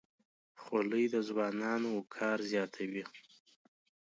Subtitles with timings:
[0.61, 3.03] خولۍ د ځوانانو وقار زیاتوي.